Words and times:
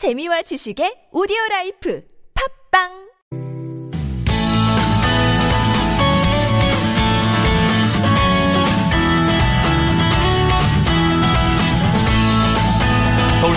재미와 0.00 0.40
지식의 0.48 1.12
오디오 1.12 1.36
라이프. 1.50 2.00
팟빵 2.32 3.09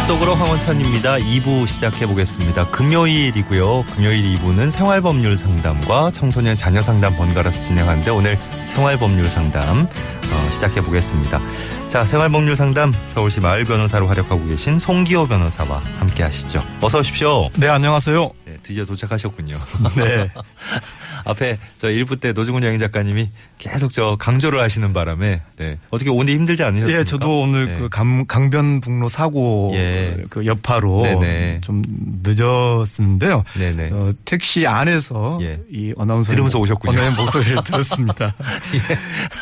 속으로 0.08 0.36
황원찬입니다. 0.36 1.15
2부 1.15 1.65
시작해 1.65 2.05
보겠습니다. 2.05 2.65
금요일이고요. 2.72 3.86
금요일 3.96 4.36
2부는 4.36 4.69
생활법률 4.69 5.37
상담과 5.37 6.12
청소년 6.12 6.58
자녀 6.58 6.81
상담 6.81 7.15
번갈아서 7.15 7.62
진행하는데 7.62 8.12
오늘 8.12 8.36
생활법률 8.36 9.26
상담 9.29 9.87
어, 9.87 10.51
시작해 10.51 10.81
보겠습니다. 10.81 11.40
자, 11.87 12.05
생활법률 12.05 12.58
상담 12.58 12.94
서울시 13.05 13.40
마을 13.40 13.63
변호사로 13.63 14.08
활약하고 14.08 14.46
계신 14.47 14.78
송기호 14.78 15.28
변호사와 15.28 15.81
함께 16.00 16.23
하시죠. 16.23 16.62
어서 16.81 16.99
오십시오. 16.99 17.49
네, 17.55 17.70
안녕하세요. 17.70 18.43
네, 18.63 18.67
드디어 18.67 18.85
도착하셨군요. 18.85 19.58
네. 19.98 20.31
앞에 21.26 21.58
저 21.77 21.88
1부 21.88 22.20
때 22.20 22.34
노중훈 22.34 22.63
여행 22.63 22.80
작가님이 22.80 23.30
계속 23.58 23.91
저 23.91 24.17
강조를 24.20 24.59
하시는 24.59 24.91
바람에 24.94 25.41
네. 25.58 25.77
어떻게 25.91 26.09
오늘 26.09 26.34
힘들지 26.34 26.63
않으셨습니까? 26.63 26.99
예, 26.99 27.04
저도 27.04 27.41
오늘 27.41 27.66
네. 27.68 27.80
그 27.80 27.90
강, 27.90 28.26
강변북로 28.26 29.07
사고 29.07 29.71
예. 29.76 30.23
그 30.30 30.45
여파로 30.45 31.04
네네. 31.04 31.62
좀 31.62 31.81
늦었는데요. 32.23 33.44
네네. 33.57 33.90
어, 33.91 34.13
택시 34.26 34.68
안에서 34.68 35.40
예. 35.41 35.59
이 35.70 35.93
어나운서 35.95 36.32
들으면서 36.32 36.59
오셨군요. 36.59 36.98
언어의 36.98 37.16
목소리를 37.16 37.57
들었습니다. 37.63 38.34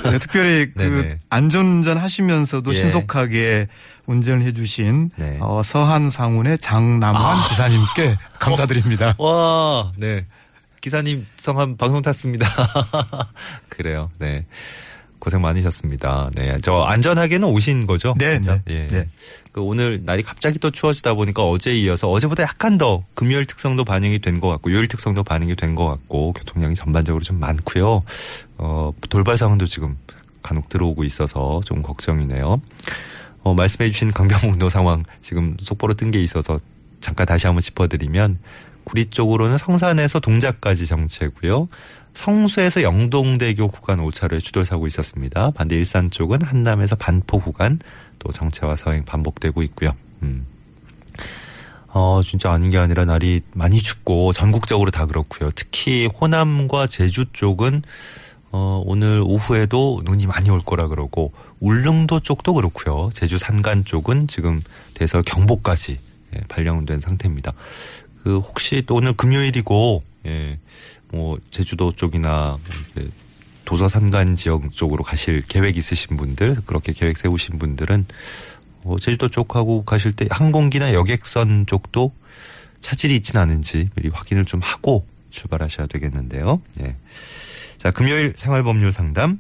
네, 0.04 0.20
특별히 0.20 0.72
그. 0.76 1.18
안전운전 1.30 1.98
하시면서도 1.98 2.72
예. 2.74 2.78
신속하게 2.78 3.68
운전을 4.06 4.46
해주신 4.48 5.12
네. 5.16 5.38
어, 5.42 5.62
서한 5.64 6.10
상운의 6.10 6.58
장남환 6.60 7.50
기사님께 7.50 8.18
감사드립니다. 8.40 9.16
와, 9.18 9.92
네. 9.98 10.26
기사님 10.82 11.28
성함 11.38 11.78
방송 11.78 12.02
탔습니다. 12.02 12.48
그래요. 13.70 14.10
네. 14.18 14.46
고생 15.20 15.40
많으셨습니다. 15.42 16.32
네. 16.34 16.58
저 16.64 16.82
안전하게는 16.82 17.48
오신 17.48 17.86
거죠? 17.86 18.16
네? 18.18 18.40
네, 18.40 18.62
예. 18.70 18.88
네. 18.88 19.08
그 19.52 19.62
오늘 19.62 20.02
날이 20.04 20.24
갑자기 20.24 20.58
또 20.58 20.72
추워지다 20.72 21.14
보니까 21.14 21.44
어제에 21.44 21.76
이어서 21.82 22.10
어제보다 22.10 22.42
약간 22.42 22.80
더 22.80 23.04
금요일 23.14 23.46
특성도 23.46 23.84
반영이 23.86 24.18
된 24.18 24.40
것 24.40 24.48
같고 24.50 24.72
요일 24.72 24.88
특성도 24.88 25.24
반영이 25.24 25.56
된 25.56 25.76
것 25.76 25.86
같고 25.86 26.34
교통량이 26.34 26.74
전반적으로 26.74 27.24
좀 27.24 27.40
많고요. 27.40 28.02
어, 28.58 28.92
돌발 29.10 29.38
상황도 29.38 29.68
지금 29.68 29.96
간혹 30.42 30.70
들어오고 30.70 31.04
있어서 31.04 31.62
좀 31.66 31.84
걱정이네요. 31.84 32.60
어, 33.44 33.54
말씀해 33.54 33.90
주신 33.90 34.12
강변북로 34.12 34.70
상황 34.70 35.04
지금 35.22 35.58
속보로 35.62 35.96
뜬 35.96 36.12
게 36.12 36.22
있어서 36.22 36.58
잠깐 37.00 37.26
다시 37.26 37.48
한번 37.48 37.62
짚어드리면 37.62 38.38
구리 38.84 39.06
쪽으로는 39.08 39.58
성산에서 39.58 40.20
동작까지 40.20 40.86
정체고요. 40.86 41.68
성수에서 42.14 42.82
영동대교 42.84 43.70
구간 43.70 44.00
5차로에 44.00 44.44
추돌사고 44.44 44.86
있었습니다. 44.88 45.52
반대 45.52 45.76
일산 45.76 46.10
쪽은 46.12 46.42
한남에서 46.42 46.96
반포 46.96 47.40
구간 47.40 47.80
또 48.20 48.32
정체와 48.32 48.76
서행 48.76 49.06
반복되고 49.06 49.64
있고요. 49.64 49.92
음. 50.24 50.46
어, 51.88 52.22
진짜 52.24 52.52
아닌 52.52 52.70
게 52.70 52.78
아니라 52.78 53.06
날이 53.06 53.42
많이 53.54 53.78
춥고 53.82 54.34
전국적으로 54.34 54.92
다 54.92 55.06
그렇고요. 55.06 55.52
특히 55.56 56.08
호남과 56.08 56.88
제주 56.88 57.26
쪽은 57.34 57.84
어, 58.52 58.82
오늘 58.86 59.22
오후에도 59.26 60.02
눈이 60.04 60.26
많이 60.26 60.50
올 60.50 60.60
거라 60.60 60.88
그러고 60.88 61.32
울릉도 61.62 62.22
쪽도 62.22 62.56
그렇고요. 62.56 63.10
제주 63.14 63.38
산간 63.38 63.86
쪽은 63.86 64.28
지금 64.28 64.60
돼서 64.94 65.22
경보까지 65.22 65.98
예, 66.36 66.40
발령된 66.50 67.00
상태입니다. 67.00 67.54
그 68.24 68.40
혹시 68.40 68.84
또 68.86 68.96
오늘 68.96 69.14
금요일이고 69.14 70.04
예, 70.26 70.60
뭐 71.12 71.40
제주도 71.52 71.92
쪽이나 71.92 72.58
뭐 72.96 73.10
도서 73.64 73.88
산간 73.88 74.36
지역 74.36 74.74
쪽으로 74.74 75.04
가실 75.04 75.42
계획 75.42 75.78
있으신 75.78 76.18
분들 76.18 76.58
그렇게 76.66 76.94
계획 76.94 77.18
세우신 77.18 77.60
분들은 77.60 78.06
어, 78.84 78.98
제주도 79.00 79.30
쪽하고 79.30 79.86
가실 79.86 80.14
때 80.14 80.28
항공기나 80.32 80.94
여객선 80.94 81.68
쪽도 81.68 82.12
차질이 82.82 83.16
있진 83.16 83.38
않은지 83.38 83.90
미리 83.96 84.10
확인을 84.10 84.46
좀 84.46 84.60
하고 84.62 85.06
출발하셔야 85.30 85.88
되겠는데요. 85.88 86.62
예. 86.82 86.96
자, 87.78 87.92
금요일 87.92 88.34
생활법률 88.36 88.92
상담. 88.92 89.40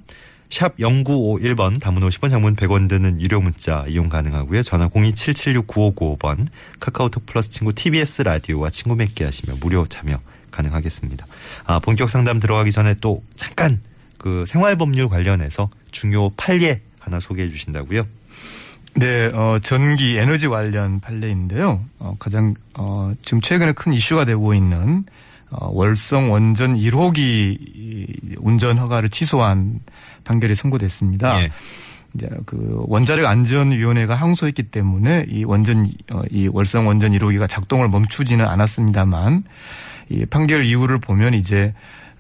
샵 0.51 0.75
0951번 0.78 1.79
담은 1.79 2.01
50원 2.01 2.29
장문 2.29 2.56
100원 2.56 2.89
드는 2.89 3.22
유료 3.22 3.39
문자 3.39 3.85
이용 3.88 4.09
가능하고요. 4.09 4.62
전화 4.63 4.89
027769595번 4.89 6.47
카카오톡 6.79 7.25
플러스 7.25 7.50
친구 7.50 7.73
TBS 7.73 8.23
라디오와 8.23 8.69
친구 8.69 8.95
맺기 8.95 9.23
하시면 9.23 9.59
무료 9.61 9.88
참여 9.88 10.19
가능하겠습니다. 10.51 11.25
아, 11.66 11.79
본격 11.79 12.09
상담 12.09 12.40
들어가기 12.40 12.72
전에 12.72 12.95
또 13.00 13.23
잠깐 13.35 13.79
그 14.17 14.44
생활 14.45 14.75
법률 14.75 15.07
관련해서 15.07 15.69
중요 15.91 16.31
판례 16.31 16.81
하나 17.00 17.22
소개해 17.22 17.47
주신다고요. 17.47 18.06
네, 18.95 19.28
어, 19.34 19.57
전기 19.63 20.17
에너지 20.17 20.50
관련 20.50 21.00
판례인데요. 21.00 21.85
어, 22.00 22.17
가장, 22.19 22.56
어, 22.73 23.13
지금 23.23 23.40
최근에 23.40 23.72
큰 23.72 23.94
이슈가 23.94 24.25
되고 24.25 24.53
있는, 24.53 25.06
어, 25.06 25.31
월성 25.59 26.31
원전 26.31 26.75
1호기 26.75 28.38
운전 28.39 28.78
허가를 28.78 29.09
취소한 29.09 29.79
판결이 30.23 30.56
선고됐습니다. 30.56 31.44
예. 31.44 31.51
이제 32.13 32.29
그 32.45 32.84
원자력 32.88 33.25
안전위원회가 33.25 34.16
항소했기 34.16 34.63
때문에 34.63 35.25
이 35.29 35.44
원전, 35.44 35.90
어, 36.11 36.22
이 36.29 36.50
월성 36.51 36.88
원전 36.88 37.11
1호기가 37.11 37.47
작동을 37.47 37.88
멈추지는 37.88 38.45
않았습니다만 38.45 39.44
이 40.09 40.25
판결 40.25 40.66
이유를 40.66 41.00
보면 41.00 41.34
이제 41.34 41.73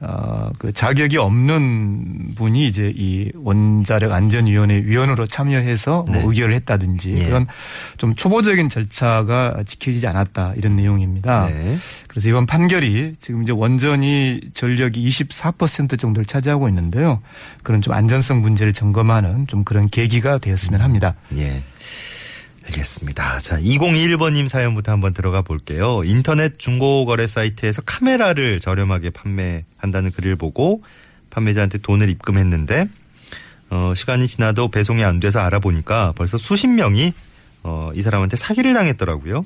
어, 0.03 0.49
그 0.57 0.73
자격이 0.73 1.17
없는 1.17 2.33
분이 2.35 2.65
이제 2.65 2.91
이 2.95 3.31
원자력 3.35 4.11
안전위원회 4.11 4.83
위원으로 4.85 5.27
참여해서 5.27 6.05
뭐 6.09 6.15
네. 6.17 6.23
의결을 6.25 6.55
했다든지 6.55 7.13
예. 7.17 7.25
그런 7.25 7.45
좀 7.97 8.15
초보적인 8.15 8.69
절차가 8.69 9.63
지켜지지 9.65 10.07
않았다 10.07 10.53
이런 10.55 10.75
내용입니다. 10.75 11.49
네. 11.49 11.77
그래서 12.07 12.29
이번 12.29 12.47
판결이 12.47 13.13
지금 13.19 13.43
이제 13.43 13.51
원전이 13.51 14.41
전력이 14.55 15.07
24% 15.07 15.99
정도를 15.99 16.25
차지하고 16.25 16.67
있는데요. 16.69 17.21
그런 17.61 17.83
좀 17.83 17.93
안전성 17.93 18.41
문제를 18.41 18.73
점검하는 18.73 19.45
좀 19.45 19.63
그런 19.63 19.87
계기가 19.87 20.39
되었으면 20.39 20.81
합니다. 20.81 21.13
예. 21.35 21.61
알겠습니다. 22.71 23.39
자, 23.39 23.59
2021번님 23.59 24.47
사연부터 24.47 24.91
한번 24.91 25.13
들어가 25.13 25.41
볼게요. 25.41 26.01
인터넷 26.03 26.57
중고거래 26.57 27.27
사이트에서 27.27 27.81
카메라를 27.81 28.59
저렴하게 28.59 29.11
판매한다는 29.11 30.11
글을 30.11 30.35
보고 30.35 30.83
판매자한테 31.29 31.79
돈을 31.79 32.09
입금했는데, 32.09 32.87
어, 33.69 33.93
시간이 33.95 34.27
지나도 34.27 34.69
배송이 34.69 35.03
안 35.03 35.19
돼서 35.19 35.39
알아보니까 35.39 36.13
벌써 36.15 36.37
수십 36.37 36.67
명이, 36.67 37.13
어, 37.63 37.91
이 37.93 38.01
사람한테 38.01 38.37
사기를 38.37 38.73
당했더라고요. 38.73 39.45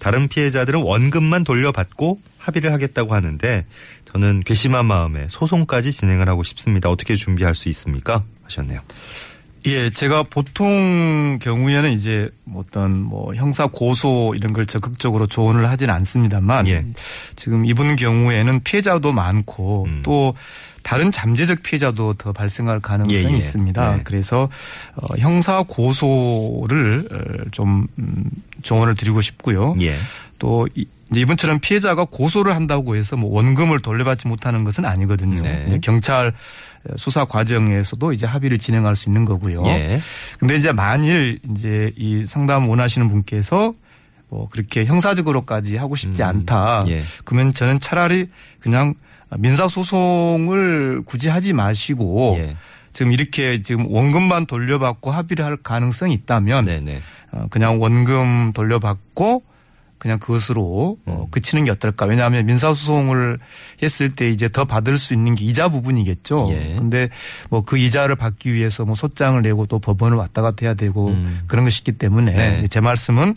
다른 0.00 0.28
피해자들은 0.28 0.82
원금만 0.82 1.44
돌려받고 1.44 2.20
합의를 2.38 2.72
하겠다고 2.72 3.14
하는데, 3.14 3.66
저는 4.12 4.42
괘씸한 4.44 4.84
마음에 4.86 5.26
소송까지 5.28 5.90
진행을 5.92 6.28
하고 6.28 6.44
싶습니다. 6.44 6.90
어떻게 6.90 7.16
준비할 7.16 7.54
수 7.54 7.68
있습니까? 7.68 8.24
하셨네요. 8.44 8.80
예, 9.66 9.88
제가 9.90 10.24
보통 10.24 11.38
경우에는 11.40 11.92
이제 11.92 12.28
뭐 12.44 12.62
어떤 12.66 13.00
뭐 13.00 13.34
형사 13.34 13.66
고소 13.66 14.34
이런 14.36 14.52
걸 14.52 14.66
적극적으로 14.66 15.26
조언을 15.26 15.68
하지는 15.68 15.94
않습니다만 15.94 16.68
예. 16.68 16.84
지금 17.34 17.64
이분 17.64 17.96
경우에는 17.96 18.60
피해자도 18.60 19.12
많고 19.12 19.84
음. 19.84 20.00
또 20.04 20.34
다른 20.82 21.10
잠재적 21.10 21.62
피해자도 21.62 22.14
더 22.14 22.32
발생할 22.32 22.80
가능성이 22.80 23.24
예, 23.24 23.32
예. 23.32 23.36
있습니다. 23.36 23.96
네. 23.96 24.02
그래서 24.04 24.50
어, 24.96 25.16
형사 25.16 25.62
고소를 25.62 27.08
어, 27.10 27.50
좀 27.50 27.88
음, 27.98 28.30
조언을 28.62 28.94
드리고 28.94 29.22
싶고요. 29.22 29.74
예. 29.80 29.96
또 30.38 30.68
이- 30.74 30.86
이분처럼 31.14 31.60
피해자가 31.60 32.06
고소를 32.06 32.54
한다고 32.54 32.96
해서 32.96 33.16
뭐 33.16 33.30
원금을 33.34 33.80
돌려받지 33.80 34.26
못하는 34.26 34.64
것은 34.64 34.84
아니거든요. 34.84 35.42
네. 35.42 35.78
경찰 35.82 36.32
수사 36.96 37.24
과정에서도 37.24 38.12
이제 38.12 38.26
합의를 38.26 38.58
진행할 38.58 38.96
수 38.96 39.08
있는 39.08 39.24
거고요. 39.24 39.62
예. 39.66 40.00
근데 40.38 40.56
이제 40.56 40.72
만일 40.72 41.38
이제 41.52 41.92
이 41.96 42.24
상담 42.26 42.68
원하시는 42.68 43.08
분께서 43.08 43.74
뭐 44.28 44.48
그렇게 44.48 44.84
형사적으로까지 44.86 45.76
하고 45.76 45.94
싶지 45.94 46.22
음, 46.22 46.28
않다. 46.28 46.84
예. 46.88 47.02
그러면 47.24 47.52
저는 47.54 47.78
차라리 47.80 48.26
그냥 48.58 48.94
민사 49.38 49.68
소송을 49.68 51.02
굳이 51.04 51.28
하지 51.28 51.52
마시고 51.52 52.36
예. 52.38 52.56
지금 52.92 53.12
이렇게 53.12 53.62
지금 53.62 53.86
원금만 53.92 54.46
돌려받고 54.46 55.10
합의를 55.10 55.44
할 55.44 55.56
가능성이 55.56 56.14
있다면 56.14 56.64
네네. 56.66 57.02
어, 57.32 57.46
그냥 57.50 57.80
원금 57.80 58.52
돌려받고 58.52 59.42
그냥 60.04 60.18
그것으로 60.18 60.98
어, 61.06 61.28
그치는 61.30 61.64
게 61.64 61.70
어떨까. 61.70 62.04
왜냐하면 62.04 62.44
민사소송을 62.44 63.38
했을 63.82 64.14
때 64.14 64.28
이제 64.28 64.48
더 64.50 64.66
받을 64.66 64.98
수 64.98 65.14
있는 65.14 65.34
게 65.34 65.44
이자 65.44 65.68
부분이겠죠. 65.68 66.50
예. 66.52 66.74
근데 66.76 67.08
뭐 67.50 67.64
그 67.64 67.78
이자를 67.78 68.14
받기 68.14 68.52
위해서 68.52 68.84
뭐 68.84 68.94
소장을 68.94 69.40
내고 69.40 69.66
또 69.66 69.78
법원을 69.78 70.16
왔다 70.16 70.42
갔다 70.42 70.66
해야 70.66 70.74
되고 70.74 71.08
음. 71.08 71.40
그런 71.46 71.64
것이 71.64 71.80
있기 71.80 71.92
때문에 71.92 72.32
네. 72.32 72.66
제 72.68 72.80
말씀은 72.80 73.36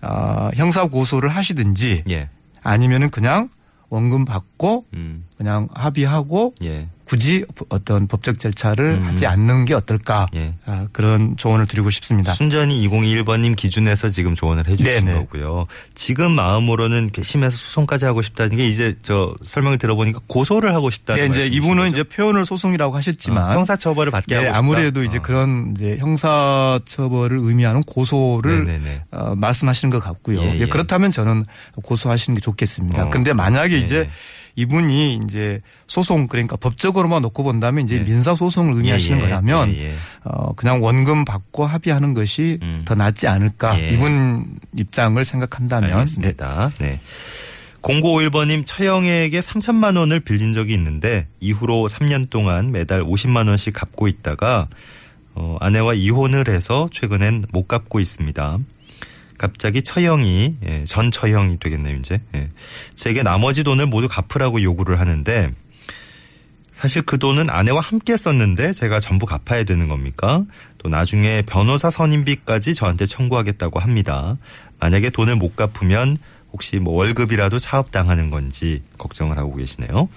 아, 0.00 0.50
형사 0.54 0.86
고소를 0.86 1.28
하시든지 1.28 2.04
예. 2.10 2.28
아니면은 2.62 3.08
그냥 3.10 3.48
원금 3.88 4.24
받고 4.24 4.86
음. 4.94 5.24
그냥 5.40 5.68
합의하고 5.72 6.54
예. 6.62 6.86
굳이 7.04 7.46
어떤 7.70 8.06
법적 8.06 8.38
절차를 8.38 8.98
음. 9.00 9.06
하지 9.06 9.26
않는 9.26 9.64
게 9.64 9.72
어떨까 9.72 10.26
예. 10.36 10.52
아, 10.66 10.86
그런 10.92 11.34
조언을 11.38 11.64
드리고 11.64 11.88
싶습니다. 11.88 12.30
순전히 12.32 12.86
2021번님 12.86 13.56
기준에서 13.56 14.10
지금 14.10 14.34
조언을 14.34 14.68
해주신 14.68 15.06
네네. 15.06 15.14
거고요. 15.14 15.66
지금 15.94 16.32
마음으로는 16.32 17.10
괘씸해서 17.12 17.56
소송까지 17.56 18.04
하고 18.04 18.20
싶다는 18.20 18.58
게 18.58 18.68
이제 18.68 18.96
저 19.02 19.34
설명을 19.42 19.78
들어보니까 19.78 20.20
고소를 20.26 20.74
하고 20.74 20.90
싶다는 20.90 21.22
네, 21.22 21.28
이제 21.28 21.46
이분은 21.46 21.84
거죠? 21.84 21.86
이제 21.88 22.02
표현을 22.02 22.44
소송이라고 22.44 22.94
하셨지만 22.94 23.50
어, 23.50 23.54
형사처벌을 23.54 24.12
받게 24.12 24.34
네, 24.34 24.36
하고 24.36 24.46
싶다. 24.48 24.58
아무래도 24.58 25.02
이제 25.02 25.16
어. 25.16 25.22
그런 25.22 25.72
이제 25.74 25.96
형사처벌을 25.96 27.38
의미하는 27.40 27.82
고소를 27.84 28.66
네네네. 28.66 29.04
어, 29.12 29.34
말씀하시는 29.36 29.90
것 29.90 30.00
같고요. 30.00 30.42
예, 30.42 30.54
예, 30.54 30.58
예. 30.60 30.66
그렇다면 30.66 31.10
저는 31.10 31.46
고소하시는 31.82 32.34
게 32.34 32.42
좋겠습니다. 32.42 33.04
어. 33.04 33.08
그런데 33.08 33.32
만약에 33.32 33.74
예, 33.76 33.78
이제 33.78 33.98
예. 34.00 34.10
이분이 34.56 35.20
이제 35.24 35.60
소송 35.86 36.26
그러니까 36.26 36.56
법적으로만 36.56 37.22
놓고 37.22 37.42
본다면 37.42 37.84
이제 37.84 37.96
예. 37.96 38.00
민사 38.00 38.34
소송을 38.34 38.74
의미하시는 38.74 39.18
예, 39.18 39.22
예. 39.22 39.28
거라면 39.28 39.74
예, 39.74 39.90
예. 39.90 39.94
어 40.24 40.52
그냥 40.54 40.82
원금 40.82 41.24
받고 41.24 41.64
합의하는 41.66 42.14
것이 42.14 42.58
음. 42.62 42.82
더 42.84 42.94
낫지 42.94 43.28
않을까 43.28 43.80
예. 43.80 43.90
이분 43.90 44.58
입장을 44.76 45.22
생각한다면 45.24 45.90
네. 45.90 45.96
알겠습니다. 45.96 46.72
네. 46.78 47.00
0951번님 47.82 48.64
처형에게 48.66 49.40
3천만 49.40 49.96
원을 49.96 50.20
빌린 50.20 50.52
적이 50.52 50.74
있는데 50.74 51.26
이후로 51.40 51.88
3년 51.88 52.28
동안 52.28 52.72
매달 52.72 53.02
50만 53.02 53.48
원씩 53.48 53.72
갚고 53.72 54.06
있다가 54.06 54.68
어, 55.34 55.56
아내와 55.60 55.94
이혼을 55.94 56.48
해서 56.48 56.88
최근엔 56.92 57.46
못 57.52 57.68
갚고 57.68 58.00
있습니다. 58.00 58.58
갑자기 59.40 59.80
처형이 59.82 60.56
예, 60.68 60.84
전 60.84 61.10
처형이 61.10 61.58
되겠네요 61.60 61.96
이제 61.96 62.20
예. 62.34 62.50
제게 62.94 63.22
나머지 63.22 63.64
돈을 63.64 63.86
모두 63.86 64.06
갚으라고 64.06 64.62
요구를 64.62 65.00
하는데 65.00 65.50
사실 66.72 67.00
그 67.00 67.18
돈은 67.18 67.48
아내와 67.48 67.80
함께 67.80 68.18
썼는데 68.18 68.74
제가 68.74 69.00
전부 69.00 69.24
갚아야 69.24 69.64
되는 69.64 69.88
겁니까? 69.88 70.44
또 70.76 70.90
나중에 70.90 71.40
변호사 71.40 71.88
선임비까지 71.88 72.74
저한테 72.74 73.06
청구하겠다고 73.06 73.78
합니다. 73.80 74.36
만약에 74.78 75.08
돈을 75.08 75.36
못 75.36 75.56
갚으면 75.56 76.18
혹시 76.52 76.78
뭐 76.78 76.94
월급이라도 76.96 77.58
차업당하는 77.58 78.28
건지 78.28 78.82
걱정을 78.98 79.38
하고 79.38 79.56
계시네요. 79.56 80.10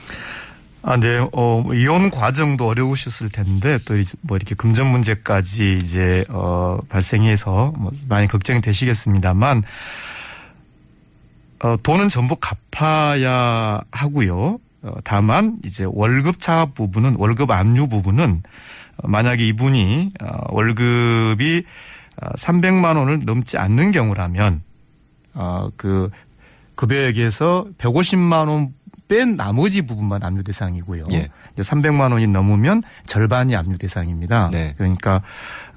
아, 0.85 0.97
네. 0.97 1.17
어, 1.31 1.61
뭐 1.61 1.73
이혼 1.73 2.09
과정도 2.09 2.67
어려우셨을 2.67 3.29
텐데 3.29 3.79
또 3.85 3.97
이제 3.97 4.17
뭐 4.19 4.35
이렇게 4.35 4.53
금전 4.53 4.85
문제까지 4.87 5.77
이제 5.81 6.25
어 6.27 6.77
발생해서 6.89 7.73
뭐 7.77 7.93
많이 8.09 8.27
걱정이 8.27 8.59
되시겠습니다만 8.59 9.63
어 11.63 11.77
돈은 11.81 12.09
전부 12.09 12.35
갚아야 12.35 13.79
하고요. 13.91 14.59
어 14.81 14.93
다만 15.05 15.57
이제 15.63 15.85
월급 15.89 16.41
차압 16.41 16.75
부분은 16.75 17.15
월급 17.17 17.49
압류 17.51 17.87
부분은 17.87 18.43
어, 18.97 19.07
만약에 19.07 19.47
이분이 19.47 20.11
어 20.21 20.53
월급이 20.53 21.63
어 22.21 22.27
300만 22.35 22.97
원을 22.97 23.21
넘지 23.23 23.57
않는 23.57 23.91
경우라면 23.91 24.61
어 25.35 25.69
그 25.77 26.09
급여액에서 26.75 27.67
150만 27.77 28.49
원 28.49 28.73
뺀 29.07 29.35
나머지 29.35 29.81
부분만 29.83 30.23
압류 30.23 30.43
대상이고요. 30.43 31.05
예. 31.11 31.29
이제 31.53 31.61
300만 31.61 32.11
원이 32.11 32.27
넘으면 32.27 32.81
절반이 33.05 33.55
압류 33.55 33.77
대상입니다. 33.77 34.49
네. 34.51 34.73
그러니까 34.77 35.21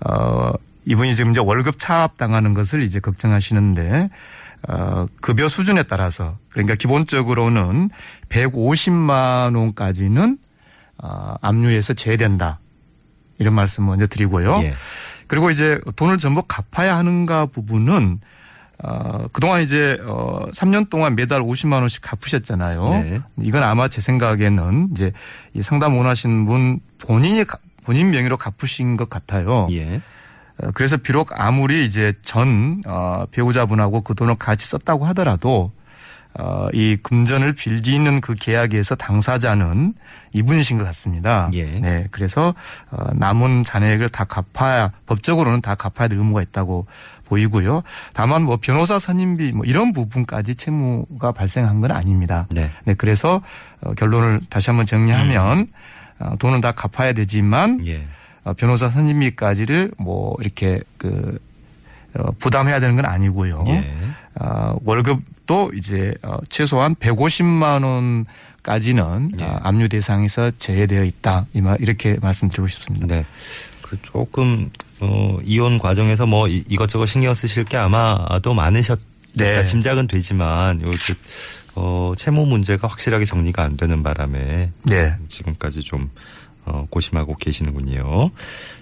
어 0.04 0.52
이분이 0.84 1.14
지금 1.14 1.32
이제 1.32 1.40
월급 1.40 1.78
차압 1.78 2.16
당하는 2.16 2.54
것을 2.54 2.82
이제 2.82 3.00
걱정하시는데 3.00 4.08
어 4.68 5.06
급여 5.20 5.48
수준에 5.48 5.82
따라서 5.82 6.38
그러니까 6.50 6.74
기본적으로는 6.76 7.90
150만 8.28 9.56
원까지는 9.56 10.38
어 11.02 11.34
압류에서 11.40 11.94
제외된다. 11.94 12.60
이런 13.38 13.54
말씀 13.54 13.84
먼저 13.84 14.06
드리고요. 14.06 14.60
예. 14.62 14.74
그리고 15.26 15.50
이제 15.50 15.80
돈을 15.96 16.18
전부 16.18 16.42
갚아야 16.42 16.96
하는가 16.96 17.46
부분은 17.46 18.20
어, 18.82 19.26
그동안 19.32 19.62
이제, 19.62 19.96
어, 20.04 20.46
3년 20.52 20.90
동안 20.90 21.16
매달 21.16 21.40
50만 21.40 21.80
원씩 21.80 22.02
갚으셨잖아요. 22.02 22.88
네. 22.90 23.20
이건 23.42 23.62
아마 23.62 23.88
제 23.88 24.00
생각에는 24.00 24.88
이제 24.92 25.12
이 25.54 25.62
상담 25.62 25.96
원하신 25.96 26.44
분 26.44 26.80
본인이, 26.98 27.44
가- 27.44 27.58
본인 27.84 28.10
명의로 28.10 28.36
갚으신 28.36 28.96
것 28.96 29.08
같아요. 29.08 29.68
예. 29.70 30.00
어, 30.62 30.70
그래서 30.74 30.96
비록 30.98 31.30
아무리 31.32 31.84
이제 31.86 32.12
전, 32.22 32.82
어, 32.86 33.24
배우자분하고 33.30 34.02
그 34.02 34.14
돈을 34.14 34.34
같이 34.34 34.66
썼다고 34.66 35.06
하더라도 35.06 35.72
어, 36.38 36.68
이 36.74 36.98
금전을 37.02 37.54
빌리는 37.54 38.20
그 38.20 38.34
계약에서 38.34 38.94
당사자는 38.94 39.94
이분이신 40.34 40.76
것 40.76 40.84
같습니다. 40.84 41.48
예. 41.54 41.64
네. 41.80 42.08
그래서 42.10 42.54
어, 42.90 43.06
남은 43.14 43.62
잔액을 43.64 44.10
다 44.10 44.24
갚아야 44.24 44.92
법적으로는 45.06 45.62
다 45.62 45.74
갚아야 45.74 46.08
될 46.08 46.18
의무가 46.18 46.42
있다고 46.42 46.86
보이고요. 47.26 47.82
다만 48.12 48.42
뭐 48.42 48.56
변호사 48.60 48.98
선임비 48.98 49.52
뭐 49.52 49.64
이런 49.66 49.92
부분까지 49.92 50.54
채무가 50.54 51.32
발생한 51.32 51.80
건 51.80 51.90
아닙니다. 51.90 52.46
네. 52.50 52.70
네. 52.84 52.94
그래서 52.94 53.42
어, 53.82 53.94
결론을 53.94 54.40
다시 54.48 54.70
한번 54.70 54.86
정리하면 54.86 55.68
어, 56.18 56.36
돈은 56.38 56.60
다 56.60 56.72
갚아야 56.72 57.12
되지만 57.12 57.86
예. 57.86 58.06
어, 58.44 58.54
변호사 58.54 58.88
선임비까지를 58.88 59.92
뭐 59.98 60.36
이렇게 60.40 60.80
그 60.96 61.38
어, 62.18 62.30
부담해야 62.38 62.80
되는 62.80 62.96
건 62.96 63.04
아니고요. 63.04 63.64
예. 63.68 63.94
어, 64.40 64.76
월급도 64.84 65.72
이제 65.74 66.14
어, 66.22 66.38
최소한 66.48 66.94
150만 66.94 67.84
원 67.84 68.26
까지는 68.62 69.32
예. 69.38 69.44
어, 69.44 69.60
압류 69.62 69.88
대상에서 69.88 70.50
제외되어 70.58 71.04
있다. 71.04 71.46
이말 71.52 71.78
이렇게 71.80 72.16
말씀드리고 72.20 72.68
싶습니다. 72.68 73.06
네. 73.06 73.24
그 73.82 73.96
조금 74.02 74.70
어 75.00 75.38
이혼 75.44 75.78
과정에서 75.78 76.26
뭐 76.26 76.48
이- 76.48 76.64
이것저것 76.68 77.06
신경 77.06 77.34
쓰실 77.34 77.64
게 77.64 77.76
아마도 77.76 78.54
많으셨다 78.54 79.02
네. 79.34 79.62
짐작은 79.62 80.06
되지만 80.06 80.80
요 80.82 80.86
어, 81.74 82.12
채무 82.16 82.46
문제가 82.46 82.88
확실하게 82.88 83.26
정리가 83.26 83.62
안 83.62 83.76
되는 83.76 84.02
바람에 84.02 84.70
네. 84.84 85.14
지금까지 85.28 85.82
좀 85.82 86.10
어, 86.64 86.86
고심하고 86.90 87.36
계시는군요. 87.36 88.30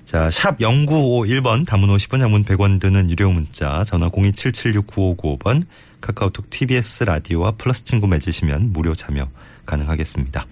자, 0.05 0.31
샵 0.31 0.59
0951번 0.59 1.67
담은 1.67 1.89
50원 1.89 2.21
장문 2.21 2.45
100원 2.45 2.81
드는 2.81 3.11
유료 3.11 3.31
문자 3.33 3.83
전화 3.85 4.09
027769595번 4.11 5.65
카카오톡 6.01 6.49
TBS 6.51 7.05
라디오와 7.05 7.53
플러스 7.59 7.85
친구 7.85 8.07
맺으시면 8.07 8.73
무료 8.73 8.95
참여 8.95 9.29
가능하겠습니다. 9.67 10.47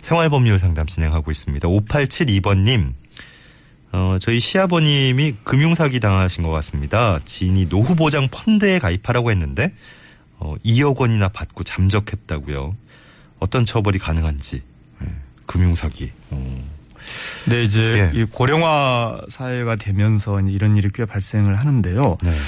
생활법률 0.00 0.58
상담 0.58 0.86
진행하고 0.86 1.30
있습니다. 1.30 1.68
5872번님 1.68 2.92
어, 3.92 4.18
저희 4.20 4.38
시아버님이 4.40 5.36
금융사기 5.42 6.00
당하신 6.00 6.42
것 6.42 6.50
같습니다. 6.50 7.18
지인이 7.24 7.66
노후보장 7.66 8.28
펀드에 8.30 8.78
가입하라고 8.78 9.30
했는데, 9.30 9.72
어, 10.38 10.54
2억 10.64 10.98
원이나 10.98 11.28
받고 11.28 11.64
잠적했다고요. 11.64 12.76
어떤 13.40 13.64
처벌이 13.64 13.98
가능한지. 13.98 14.62
예, 15.02 15.06
금융사기. 15.46 16.12
어, 16.30 16.64
네, 17.48 17.62
이제 17.64 18.12
예. 18.14 18.20
이 18.20 18.24
고령화 18.24 19.22
사회가 19.28 19.76
되면서 19.76 20.40
이런 20.40 20.76
일이 20.76 20.88
꽤 20.94 21.04
발생을 21.04 21.56
하는데요. 21.56 22.18
네. 22.22 22.38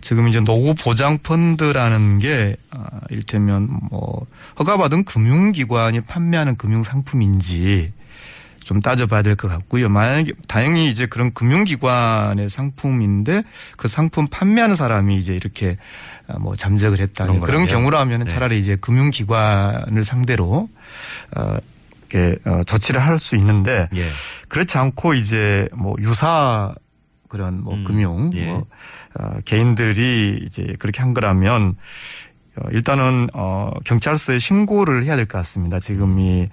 지금 0.00 0.28
이제 0.28 0.40
노후 0.40 0.74
보장 0.74 1.18
펀드라는 1.18 2.18
게 2.18 2.56
아, 2.70 2.86
이를테면 3.10 3.80
뭐 3.90 4.26
허가받은 4.58 5.04
금융기관이 5.04 6.00
판매하는 6.02 6.56
금융 6.56 6.84
상품인지 6.84 7.92
좀 8.66 8.80
따져봐야 8.80 9.22
될 9.22 9.36
것 9.36 9.46
같고요. 9.48 9.88
만약에 9.88 10.32
다행히 10.48 10.90
이제 10.90 11.06
그런 11.06 11.32
금융기관의 11.32 12.48
상품인데 12.48 13.44
그 13.76 13.86
상품 13.86 14.26
판매하는 14.26 14.74
사람이 14.74 15.16
이제 15.16 15.36
이렇게 15.36 15.76
아, 16.26 16.36
뭐 16.40 16.56
잠적을 16.56 16.98
했다. 16.98 17.26
그런 17.26 17.40
그런? 17.42 17.66
경우라면 17.68 18.24
네. 18.24 18.28
차라리 18.28 18.58
이제 18.58 18.74
금융기관을 18.74 20.04
상대로 20.04 20.68
어 21.36 21.58
이렇게 22.10 22.38
어, 22.44 22.64
조치를 22.64 23.00
할 23.06 23.20
수 23.20 23.36
있는데 23.36 23.88
예. 23.94 24.08
그렇지 24.48 24.76
않고 24.78 25.14
이제 25.14 25.68
뭐 25.72 25.94
유사 26.00 26.74
그런 27.28 27.62
뭐 27.62 27.74
음, 27.74 27.84
금융 27.84 28.30
예. 28.34 28.46
뭐 28.46 28.66
어, 29.18 29.38
개인들이 29.44 30.42
이제 30.44 30.74
그렇게 30.80 31.02
한 31.02 31.14
거라면 31.14 31.76
어, 31.76 31.76
일단은 32.72 33.28
어 33.34 33.70
경찰서에 33.84 34.38
신고를 34.38 35.04
해야 35.04 35.16
될 35.16 35.26
것 35.26 35.38
같습니다. 35.38 35.78
지금 35.78 36.18
이 36.18 36.48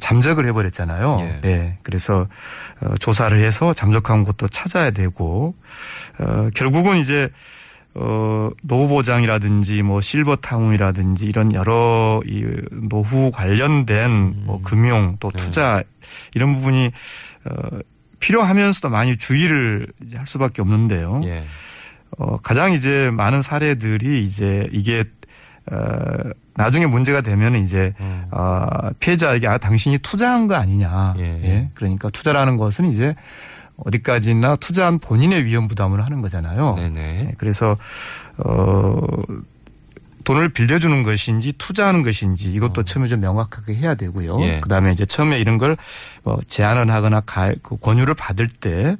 잠적을 0.00 0.46
해버렸잖아요. 0.46 1.18
예. 1.20 1.40
네, 1.40 1.78
그래서 1.82 2.26
어, 2.80 2.94
조사를 2.98 3.38
해서 3.40 3.72
잠적한 3.72 4.22
곳도 4.24 4.48
찾아야 4.48 4.90
되고 4.90 5.54
어, 6.18 6.48
결국은 6.54 6.98
이제 6.98 7.30
어, 7.94 8.50
노후보장이라든지 8.62 9.82
뭐 9.82 10.00
실버타운이라든지 10.00 11.26
이런 11.26 11.52
여러 11.52 12.20
이 12.26 12.44
노후 12.88 13.30
관련된 13.32 14.34
뭐 14.44 14.60
금융 14.62 15.16
또 15.20 15.30
투자 15.30 15.82
이런 16.34 16.54
부분이 16.56 16.92
어, 17.46 17.78
필요하면서도 18.20 18.90
많이 18.90 19.16
주의를 19.16 19.88
이제 20.04 20.16
할 20.16 20.26
수밖에 20.26 20.60
없는데요. 20.62 21.22
예. 21.24 21.44
어, 22.18 22.36
가장 22.38 22.72
이제 22.72 23.10
많은 23.12 23.42
사례들이 23.42 24.24
이제 24.24 24.68
이게 24.72 25.04
어, 25.70 26.30
나중에 26.54 26.86
문제가 26.86 27.20
되면 27.20 27.56
이제 27.56 27.94
음. 28.00 28.26
어, 28.30 28.66
피해자에게 29.00 29.46
아 29.46 29.58
당신이 29.58 29.98
투자한 29.98 30.46
거 30.48 30.54
아니냐. 30.54 31.14
예. 31.18 31.40
예. 31.42 31.70
그러니까 31.74 32.10
투자라는 32.10 32.56
것은 32.56 32.86
이제 32.86 33.14
어디까지나 33.84 34.56
투자한 34.56 34.98
본인의 34.98 35.44
위험 35.44 35.68
부담을 35.68 36.04
하는 36.04 36.20
거잖아요. 36.20 36.74
네네. 36.76 37.00
예, 37.00 37.34
그래서 37.38 37.76
어 38.38 39.00
돈을 40.28 40.50
빌려주는 40.50 41.02
것인지 41.02 41.54
투자하는 41.54 42.02
것인지 42.02 42.52
이것도 42.52 42.82
처음에 42.82 43.08
좀 43.08 43.20
명확하게 43.20 43.74
해야 43.76 43.94
되고요. 43.94 44.34
어. 44.34 44.42
예. 44.42 44.60
그다음에 44.60 44.92
이제 44.92 45.06
처음에 45.06 45.38
이런 45.38 45.56
걸 45.56 45.76
뭐 46.28 46.38
제안을 46.46 46.90
하거나 46.90 47.20
가, 47.20 47.52
그 47.62 47.78
권유를 47.78 48.14
받을 48.14 48.48
때 48.48 48.96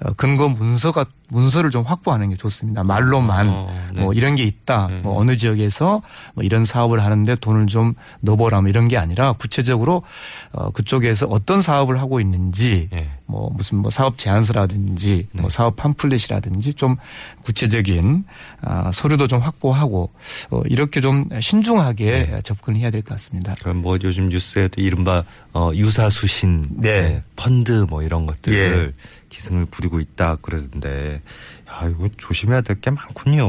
어, 0.00 0.12
근거 0.16 0.48
문서가 0.48 1.06
문서를 1.30 1.70
좀 1.70 1.82
확보하는 1.82 2.30
게 2.30 2.36
좋습니다. 2.36 2.84
말로만 2.84 3.48
어, 3.48 3.88
네. 3.92 4.00
뭐 4.02 4.12
이런 4.12 4.36
게 4.36 4.44
있다. 4.44 4.86
네. 4.86 5.00
뭐 5.00 5.18
어느 5.18 5.36
지역에서 5.36 6.00
뭐 6.34 6.44
이런 6.44 6.64
사업을 6.64 7.02
하는데 7.02 7.34
돈을 7.34 7.66
좀 7.66 7.94
넣어보라 8.20 8.60
뭐 8.60 8.70
이런 8.70 8.86
게 8.86 8.96
아니라 8.96 9.32
구체적으로 9.32 10.04
어 10.52 10.70
그쪽에서 10.70 11.26
어떤 11.26 11.60
사업을 11.60 12.00
하고 12.00 12.20
있는지 12.20 12.88
예. 12.92 13.07
뭐 13.28 13.50
무슨 13.50 13.78
뭐 13.78 13.90
사업 13.90 14.16
제안서라든지 14.16 15.28
네. 15.32 15.40
뭐 15.42 15.50
사업 15.50 15.76
팜플렛이라든지 15.76 16.72
좀 16.74 16.96
구체적인 17.42 18.24
아, 18.62 18.90
서류도 18.90 19.28
좀 19.28 19.40
확보하고 19.40 20.10
어, 20.50 20.62
이렇게 20.66 21.00
좀 21.02 21.28
신중하게 21.38 22.10
네. 22.10 22.42
접근해야 22.42 22.90
될 22.90 23.02
것 23.02 23.10
같습니다. 23.10 23.54
그럼 23.60 23.82
뭐 23.82 23.98
요즘 24.02 24.28
뉴스에도 24.30 24.80
이른바 24.80 25.24
어, 25.52 25.70
유사수신, 25.74 26.68
네. 26.78 27.22
펀드 27.36 27.86
뭐 27.88 28.02
이런 28.02 28.26
것들을 28.26 28.94
예. 28.98 29.04
기승을 29.28 29.66
부리고 29.66 30.00
있다 30.00 30.36
그러던데, 30.40 31.20
야 31.68 31.88
이거 31.88 32.08
조심해야 32.16 32.62
될 32.62 32.80
게 32.80 32.90
많군요. 32.90 33.44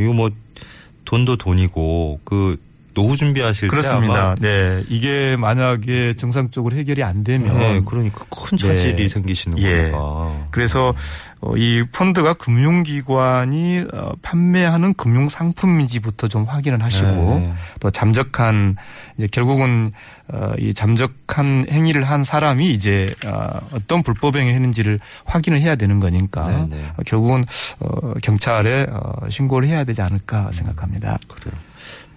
이거 0.00 0.12
뭐 0.12 0.30
돈도 1.06 1.36
돈이고 1.38 2.20
그 2.24 2.56
노후 2.94 3.16
준비하실 3.16 3.68
때 3.68 3.76
그렇습니다. 3.76 4.22
아마 4.22 4.34
네. 4.36 4.84
이게 4.88 5.36
만약에 5.36 6.14
정상적으로 6.14 6.76
해결이 6.76 7.02
안 7.02 7.24
되면 7.24 7.58
네, 7.58 7.82
그러니까 7.84 8.24
큰 8.30 8.56
차질이 8.56 8.96
네. 8.96 9.08
생기시는 9.08 9.58
예. 9.58 9.90
거니까. 9.90 10.46
그래서 10.50 10.94
어, 11.40 11.56
이 11.56 11.84
펀드가 11.92 12.32
금융기관이 12.34 13.84
어, 13.92 14.12
판매하는 14.22 14.94
금융 14.94 15.28
상품인지부터 15.28 16.28
좀 16.28 16.44
확인을 16.44 16.82
하시고 16.82 17.40
네. 17.40 17.54
또 17.80 17.90
잠적한 17.90 18.76
이제 19.18 19.28
결국은 19.30 19.92
어, 20.28 20.52
이 20.58 20.72
잠적한 20.72 21.66
행위를 21.70 22.04
한 22.04 22.24
사람이 22.24 22.70
이제 22.70 23.14
어, 23.26 23.60
어떤 23.72 24.02
불법 24.02 24.36
행위를 24.36 24.54
했는지를 24.54 25.00
확인을 25.26 25.60
해야 25.60 25.76
되는 25.76 26.00
거니까 26.00 26.48
네, 26.48 26.66
네. 26.70 26.84
어, 26.96 27.02
결국은 27.04 27.44
어, 27.80 28.14
경찰에 28.22 28.86
어, 28.90 29.28
신고를 29.28 29.68
해야 29.68 29.84
되지 29.84 30.00
않을까 30.00 30.50
생각합니다. 30.52 31.18
그래요. 31.28 31.54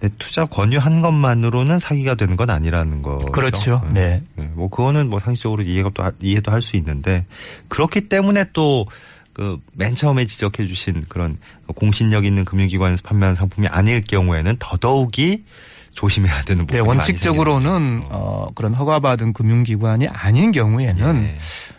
근데 0.00 0.14
투자 0.18 0.44
권유한 0.44 1.00
것만으로는 1.02 1.78
사기가 1.78 2.14
되는 2.14 2.36
건 2.36 2.50
아니라는 2.50 3.02
거. 3.02 3.18
그렇죠. 3.18 3.82
네. 3.92 4.22
뭐 4.54 4.68
그거는 4.68 5.08
뭐 5.10 5.18
상식적으로 5.18 5.62
이해가 5.62 5.90
또 5.94 6.02
하- 6.02 6.12
이해도 6.20 6.50
할 6.52 6.62
수 6.62 6.76
있는데 6.76 7.24
그렇기 7.68 8.08
때문에 8.08 8.46
또 8.52 8.86
그맨 9.32 9.94
처음에 9.94 10.24
지적해 10.24 10.66
주신 10.66 11.04
그런 11.08 11.38
공신력 11.74 12.24
있는 12.24 12.44
금융기관에서 12.44 13.02
판매하는 13.04 13.36
상품이 13.36 13.68
아닐 13.68 14.02
경우에는 14.02 14.56
더더욱이 14.58 15.44
조심해야 15.92 16.42
되는 16.42 16.66
부분이 16.66 16.82
네, 16.82 16.86
원칙적으로는 16.88 18.00
거죠. 18.00 18.08
어, 18.12 18.48
그런 18.54 18.74
허가받은 18.74 19.32
금융기관이 19.32 20.08
아닌 20.08 20.52
경우에는 20.52 21.22
예. 21.24 21.38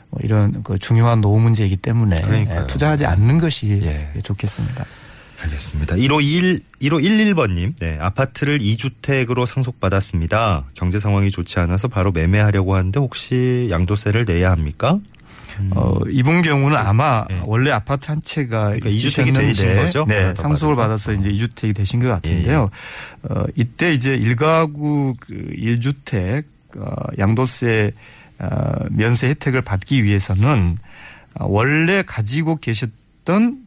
뭐 0.09 0.19
이런 0.23 0.63
그 0.63 0.77
중요한 0.79 1.21
노후 1.21 1.39
문제이기 1.39 1.77
때문에 1.77 2.21
그러니까요. 2.21 2.61
예, 2.63 2.67
투자하지 2.67 3.05
않는 3.05 3.37
것이 3.37 3.81
예. 3.83 4.09
좋겠습니다. 4.23 4.85
알겠습니다. 5.43 5.95
1511, 5.95 6.61
1511번님, 6.81 7.73
네, 7.79 7.97
아파트를 7.99 8.59
2주택으로 8.59 9.45
상속받았습니다. 9.45 10.65
경제 10.73 10.99
상황이 10.99 11.31
좋지 11.31 11.59
않아서 11.59 11.87
바로 11.87 12.11
매매하려고 12.11 12.75
하는데 12.75 12.99
혹시 12.99 13.67
양도세를 13.69 14.25
내야 14.25 14.51
합니까? 14.51 14.99
어, 15.71 15.99
이분 16.09 16.41
경우는 16.41 16.77
아마 16.77 17.25
예. 17.31 17.41
원래 17.45 17.71
아파트 17.71 18.11
한 18.11 18.21
채가 18.21 18.65
그러니까 18.65 18.89
이주택이 18.89 19.29
있으셨는데 19.31 19.47
되신 19.47 19.75
거죠? 19.75 20.05
네, 20.07 20.33
상속을 20.35 20.75
받아서. 20.75 21.11
받아서 21.11 21.13
이제 21.13 21.29
이주택이 21.29 21.73
되신 21.73 21.99
것 21.99 22.07
같은데요. 22.07 22.69
어, 23.23 23.43
이때 23.55 23.93
이제 23.93 24.15
일가구 24.15 25.15
그 25.19 25.33
1주택 25.33 26.45
어, 26.77 26.93
양도세 27.17 27.91
어, 28.39 28.47
면세 28.91 29.29
혜택을 29.29 29.61
받기 29.61 30.03
위해서는 30.03 30.77
어, 31.33 31.45
원래 31.47 32.03
가지고 32.03 32.55
계셨던 32.55 32.99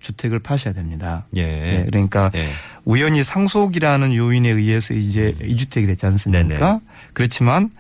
주택을 0.00 0.38
파셔야 0.38 0.74
됩니다. 0.74 1.26
예. 1.36 1.44
네, 1.44 1.84
그러니까 1.84 2.30
예. 2.34 2.48
우연히 2.84 3.22
상속이라는 3.22 4.14
요인에 4.14 4.48
의해서 4.48 4.94
이제 4.94 5.34
이주택이 5.42 5.86
됐지 5.86 6.06
않습니까? 6.06 6.46
네네. 6.48 6.80
그렇지만 7.12 7.70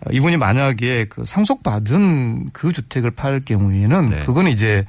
어, 0.00 0.10
이분이 0.12 0.36
만약에 0.36 1.06
그 1.06 1.24
상속받은 1.24 2.46
그 2.52 2.72
주택을 2.72 3.10
팔 3.10 3.40
경우에는 3.44 4.06
네. 4.06 4.24
그건 4.24 4.48
이제 4.48 4.84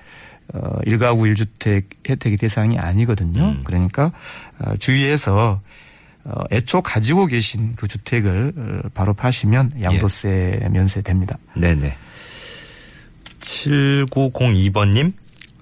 어, 0.54 0.78
일가구 0.86 1.28
일주택 1.28 1.90
혜택의 2.08 2.38
대상이 2.38 2.78
아니거든요. 2.78 3.44
음. 3.44 3.62
그러니까 3.64 4.12
어, 4.60 4.76
주의해서 4.78 5.62
어, 6.24 6.44
애초 6.52 6.82
가지고 6.82 7.26
계신 7.26 7.76
그 7.76 7.88
주택을 7.88 8.54
어, 8.56 8.90
바로 8.94 9.14
파시면 9.14 9.74
예. 9.80 9.84
양도세 9.84 10.68
면세됩니다. 10.72 11.38
네네. 11.56 11.96
7902번님, 13.40 15.14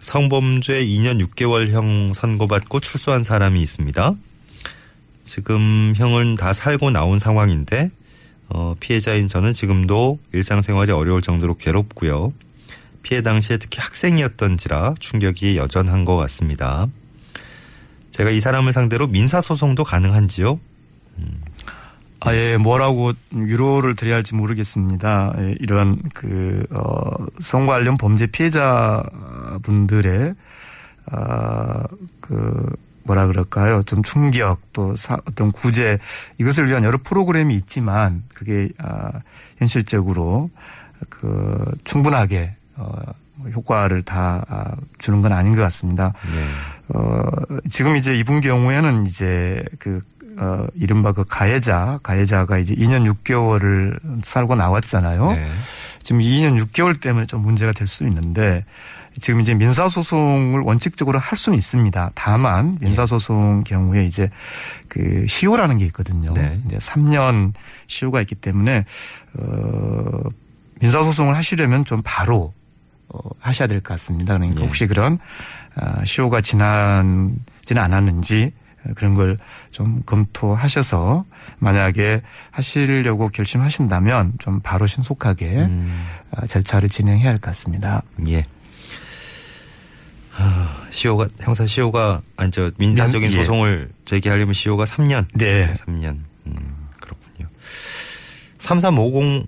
성범죄 0.05 0.85
2년 0.85 1.19
6개월형 1.19 2.13
선고받고 2.13 2.79
출소한 2.79 3.23
사람이 3.23 3.59
있습니다. 3.59 4.13
지금 5.23 5.93
형은 5.97 6.35
다 6.35 6.53
살고 6.53 6.91
나온 6.91 7.17
상황인데, 7.17 7.89
어, 8.49 8.75
피해자인 8.79 9.27
저는 9.27 9.53
지금도 9.53 10.19
일상생활이 10.31 10.91
어려울 10.91 11.23
정도로 11.23 11.55
괴롭고요. 11.57 12.33
피해 13.01 13.23
당시에 13.23 13.57
특히 13.57 13.79
학생이었던지라 13.81 14.93
충격이 14.99 15.57
여전한 15.57 16.05
것 16.05 16.15
같습니다. 16.17 16.85
제가 18.11 18.29
이 18.29 18.39
사람을 18.39 18.73
상대로 18.73 19.07
민사소송도 19.07 19.83
가능한지요? 19.83 20.59
아예 22.21 22.57
뭐라고 22.57 23.13
위로를 23.31 23.95
드려야 23.95 24.15
할지 24.15 24.35
모르겠습니다. 24.35 25.33
예, 25.37 25.55
이런 25.59 26.01
그 26.13 26.65
어, 26.71 27.25
성 27.39 27.65
관련 27.65 27.97
범죄 27.97 28.25
피해자 28.27 29.03
분들의 29.59 30.35
아그 31.05 32.75
뭐라 33.03 33.27
그럴까요? 33.27 33.83
좀 33.83 34.01
충격 34.01 34.59
또 34.73 34.95
사, 34.95 35.15
어떤 35.25 35.51
구제 35.51 35.99
이것을 36.39 36.67
위한 36.67 36.83
여러 36.83 36.97
프로그램이 36.97 37.53
있지만 37.55 38.23
그게 38.33 38.69
아 38.79 39.11
현실적으로 39.57 40.49
그 41.09 41.71
충분하게 41.83 42.55
어 42.77 42.95
효과를 43.53 44.03
다 44.03 44.43
아, 44.47 44.75
주는 44.97 45.21
건 45.21 45.33
아닌 45.33 45.55
것 45.55 45.61
같습니다. 45.63 46.13
네. 46.33 46.97
어, 46.97 47.23
지금 47.69 47.95
이제 47.95 48.15
이분 48.15 48.41
경우에는 48.41 49.05
이제 49.05 49.63
그, 49.79 50.01
어, 50.37 50.65
이른바 50.75 51.11
그 51.13 51.23
가해자, 51.23 51.99
가해자가 52.03 52.57
이제 52.57 52.73
2년 52.75 53.09
6개월을 53.13 54.23
살고 54.23 54.55
나왔잖아요. 54.55 55.31
네. 55.31 55.49
지금 56.03 56.21
2년 56.21 56.59
6개월 56.61 56.99
때문에 56.99 57.25
좀 57.25 57.41
문제가 57.41 57.71
될 57.71 57.87
수 57.87 58.03
있는데 58.05 58.65
지금 59.19 59.39
이제 59.39 59.53
민사소송을 59.53 60.59
원칙적으로 60.61 61.19
할 61.19 61.37
수는 61.37 61.57
있습니다. 61.57 62.11
다만 62.15 62.77
민사소송 62.81 63.63
경우에 63.63 64.05
이제 64.05 64.29
그 64.89 65.25
시효라는 65.27 65.77
게 65.77 65.85
있거든요. 65.85 66.33
네. 66.33 66.59
이제 66.65 66.77
3년 66.77 67.53
시효가 67.87 68.19
있기 68.21 68.35
때문에 68.35 68.83
어 69.37 70.19
민사소송을 70.81 71.35
하시려면 71.35 71.85
좀 71.85 72.01
바로 72.03 72.53
어 73.07 73.19
하셔야 73.39 73.67
될 73.69 73.79
것 73.79 73.93
같습니다. 73.93 74.33
그러니까 74.37 74.61
예. 74.61 74.65
혹시 74.65 74.85
그런 74.87 75.17
아, 75.75 76.03
시효가 76.03 76.41
지난지는 76.41 77.77
않았는지 77.77 78.51
그런 78.95 79.15
걸 79.15 79.37
좀 79.71 80.01
검토하셔서 80.05 81.25
만약에 81.59 82.21
하시려고 82.51 83.27
결심하신다면 83.29 84.33
좀 84.39 84.61
바로 84.61 84.87
신속하게 84.87 85.47
음. 85.65 86.07
아, 86.31 86.45
절차를 86.45 86.87
진행해야 86.87 87.27
할 87.29 87.35
것 87.35 87.41
같습니다. 87.49 88.01
예. 88.27 88.45
하, 90.29 90.85
시효가 90.89 91.27
형사 91.39 91.65
시효가 91.65 92.21
아니 92.37 92.51
저 92.51 92.71
민사적인 92.77 93.29
예. 93.29 93.37
소송을 93.37 93.89
제기하려면 94.05 94.53
시효가 94.53 94.83
3년. 94.85 95.25
네. 95.33 95.73
3년. 95.73 96.19
음, 96.47 96.87
그렇군요. 96.99 97.47
3350 98.57 99.47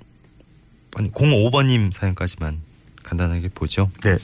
아니 0.96 1.12
05번 1.12 1.65
님 1.65 1.91
사연까지만 1.91 2.60
간단하게 3.03 3.50
보죠. 3.50 3.89
네. 4.03 4.17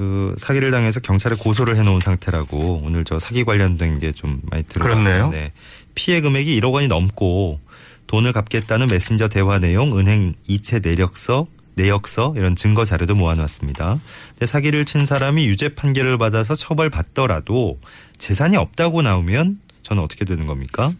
그 0.00 0.34
사기를 0.38 0.70
당해서 0.70 0.98
경찰에 1.00 1.36
고소를 1.36 1.76
해놓은 1.76 2.00
상태라고 2.00 2.80
오늘 2.86 3.04
저 3.04 3.18
사기 3.18 3.44
관련된 3.44 3.98
게 3.98 4.12
좀 4.12 4.40
많이 4.44 4.62
들어갔네요. 4.64 5.28
네. 5.28 5.52
피해 5.94 6.22
금액이 6.22 6.58
1억 6.58 6.72
원이 6.72 6.88
넘고 6.88 7.60
돈을 8.06 8.32
갚겠다는 8.32 8.88
메신저 8.88 9.28
대화 9.28 9.58
내용, 9.58 9.98
은행 9.98 10.32
이체 10.46 10.78
내력서, 10.80 11.48
내역서 11.74 12.32
이런 12.38 12.56
증거 12.56 12.86
자료도 12.86 13.14
모아놨습니다. 13.14 14.00
근데 14.30 14.46
사기를 14.46 14.86
친 14.86 15.04
사람이 15.04 15.46
유죄 15.46 15.74
판결을 15.74 16.16
받아서 16.16 16.54
처벌받더라도 16.54 17.78
재산이 18.16 18.56
없다고 18.56 19.02
나오면 19.02 19.60
저는 19.82 20.02
어떻게 20.02 20.24
되는 20.24 20.46
겁니까? 20.46 20.92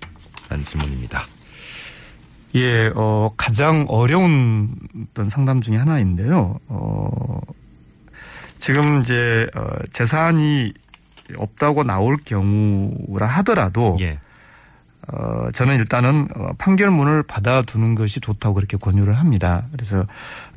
라는 0.51 0.63
질문입니다. 0.63 1.27
예, 2.55 2.93
어, 2.95 3.31
가장 3.39 3.87
어려운 3.89 4.75
어떤 5.13 5.31
상담 5.31 5.63
중에 5.63 5.77
하나인데요. 5.77 6.59
어, 6.69 7.41
지금 8.61 9.01
이제, 9.01 9.49
어, 9.57 9.67
재산이 9.93 10.73
없다고 11.37 11.85
나올 11.85 12.17
경우라 12.25 13.27
하더라도, 13.27 13.97
예. 14.01 14.19
어, 15.13 15.51
저는 15.53 15.77
일단은 15.77 16.29
어, 16.37 16.51
판결문을 16.59 17.25
받아두는 17.25 17.95
것이 17.95 18.21
좋다고 18.21 18.55
그렇게 18.55 18.77
권유를 18.77 19.15
합니다. 19.15 19.65
그래서 19.73 20.07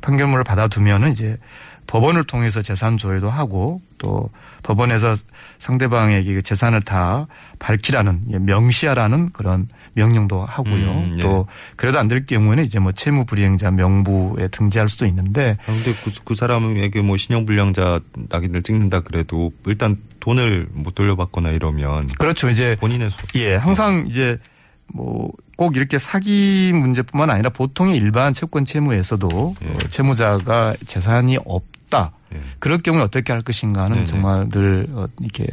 판결문을 0.00 0.44
받아두면은 0.44 1.10
이제 1.10 1.38
법원을 1.86 2.24
통해서 2.24 2.62
재산 2.62 2.96
조회도 2.96 3.28
하고 3.28 3.80
또 3.98 4.30
법원에서 4.62 5.14
상대방에게 5.58 6.34
그 6.34 6.42
재산을 6.42 6.80
다 6.82 7.26
밝히라는 7.58 8.22
예, 8.32 8.38
명시하라는 8.38 9.30
그런 9.32 9.68
명령도 9.94 10.44
하고요. 10.44 10.90
음, 10.90 11.12
예. 11.18 11.22
또 11.22 11.46
그래도 11.76 11.98
안 11.98 12.08
될 12.08 12.26
경우에는 12.26 12.64
이제 12.64 12.78
뭐 12.78 12.92
채무 12.92 13.24
불이행자 13.24 13.70
명부에 13.70 14.48
등재할 14.48 14.88
수도 14.88 15.06
있는데 15.06 15.56
그런데 15.64 15.92
그, 16.04 16.12
그 16.24 16.34
사람에게 16.34 17.02
뭐 17.02 17.16
신용 17.16 17.46
불량자 17.46 18.00
낙인을 18.28 18.62
찍는다 18.62 19.00
그래도 19.00 19.52
일단 19.66 19.96
돈을 20.20 20.68
못 20.72 20.94
돌려받거나 20.94 21.50
이러면 21.50 22.06
그렇죠. 22.18 22.48
이제 22.50 22.76
본인의 22.80 23.10
소... 23.10 23.16
예, 23.36 23.54
항상 23.56 24.04
이제 24.08 24.38
뭐 24.86 25.30
꼭 25.56 25.76
이렇게 25.76 25.98
사기 25.98 26.72
문제뿐만 26.74 27.30
아니라 27.30 27.50
보통의 27.50 27.96
일반 27.96 28.32
채권 28.32 28.64
채무에서도 28.64 29.56
예. 29.62 29.70
어, 29.70 29.88
채무자가 29.88 30.74
재산이 30.84 31.38
없다. 31.44 32.12
예. 32.34 32.40
그럴 32.58 32.78
경우에 32.78 33.02
어떻게 33.02 33.32
할 33.32 33.42
것인가는 33.42 33.90
네네. 33.90 34.04
정말 34.04 34.48
늘 34.48 34.86
어, 34.90 35.06
이렇게 35.20 35.46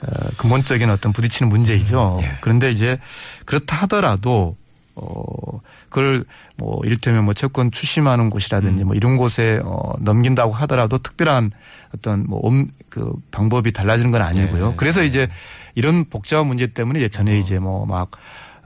어, 0.00 0.06
근본적인 0.38 0.88
어떤 0.88 1.12
부딪히는 1.12 1.50
문제이죠. 1.50 2.20
예. 2.22 2.38
그런데 2.40 2.70
이제 2.70 2.98
그렇다 3.44 3.76
하더라도 3.82 4.56
어 4.96 5.60
그걸 5.88 6.24
뭐 6.56 6.80
이를테면 6.84 7.24
뭐 7.24 7.34
채권 7.34 7.72
추심하는 7.72 8.30
곳이라든지 8.30 8.84
음. 8.84 8.86
뭐 8.86 8.94
이런 8.94 9.16
곳에 9.16 9.60
어 9.64 9.92
넘긴다고 10.00 10.52
하더라도 10.52 10.98
특별한 10.98 11.50
어떤 11.92 12.24
뭐그 12.28 13.12
방법이 13.32 13.72
달라지는 13.72 14.12
건 14.12 14.22
아니고요. 14.22 14.68
네. 14.68 14.74
그래서 14.76 15.02
이제 15.02 15.28
이런 15.74 16.04
복잡한 16.04 16.46
문제 16.46 16.68
때문에 16.68 17.00
예전에 17.00 17.36
이제 17.36 17.58
뭐 17.58 17.86
막 17.86 18.12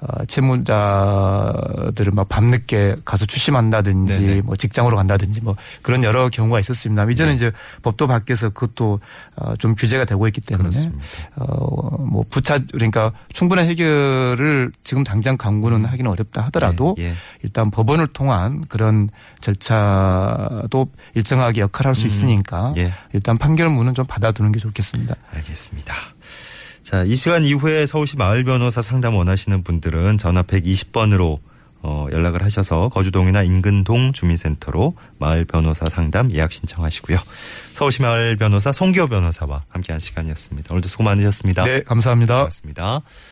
어, 0.01 0.25
채무자들을 0.27 2.13
막 2.13 2.29
밤늦게 2.29 2.97
가서 3.05 3.27
추심한다든지 3.27 4.21
네네. 4.21 4.41
뭐 4.43 4.57
직장으로 4.57 4.97
간다든지 4.97 5.43
뭐 5.43 5.57
그런 5.83 6.05
여러 6.05 6.29
경우가 6.29 6.61
있었습니다. 6.61 7.05
이제는 7.05 7.33
네. 7.33 7.37
이제 7.37 7.53
법도 7.83 8.07
밖에서 8.07 8.51
그것도 8.51 9.01
어, 9.37 9.57
좀 9.57 9.75
규제가 9.75 10.05
되고 10.05 10.27
있기 10.27 10.41
때문에 10.41 10.71
그렇습니다. 10.71 11.05
어 11.37 11.89
뭐 12.09 12.25
부차 12.29 12.59
그러니까 12.73 13.13
충분한 13.33 13.67
해결을 13.67 14.73
지금 14.83 15.05
당장 15.05 15.37
강구는 15.37 15.85
하기는 15.85 16.11
어렵다 16.11 16.43
하더라도 16.47 16.97
예, 16.99 17.05
예. 17.05 17.15
일단 17.43 17.71
법원을 17.71 18.09
통한 18.09 18.63
그런 18.69 19.09
절차도 19.41 20.89
일정하게 21.15 21.61
역할할 21.61 21.95
수 21.95 22.07
있으니까 22.07 22.75
예. 22.77 22.93
일단 23.13 23.37
판결문은 23.37 23.95
좀 23.95 24.07
받아두는 24.07 24.53
게 24.53 24.59
좋겠습니다. 24.59 25.15
알겠습니다. 25.35 25.95
자, 26.89 27.05
이 27.05 27.17
시간 27.17 27.45
이후에 27.45 27.85
서울시 27.85 28.17
마을 28.17 28.45
변호사 28.45 28.81
상담 28.81 29.15
원하시는 29.15 29.63
분들은 29.63 30.17
전화 30.17 30.43
120번으로 30.43 31.39
어, 31.83 32.07
연락을 32.11 32.43
하셔서 32.43 32.89
거주동이나 32.89 33.43
인근동 33.43 34.15
주민센터로 34.15 34.97
마을 35.19 35.45
변호사 35.45 35.85
상담 35.91 36.33
예약 36.33 36.51
신청하시고요. 36.51 37.19
서울시 37.75 38.01
마을 38.01 38.39
변호사 38.39 38.73
송기호 38.73 39.09
변호사와 39.09 39.65
함께한 39.69 40.01
시간이었습니다. 40.01 40.73
오늘도 40.73 40.89
수고 40.89 41.03
많으셨습니다. 41.03 41.65
네, 41.65 41.83
감사합니다. 41.83 42.37
고맙습니다. 42.39 43.03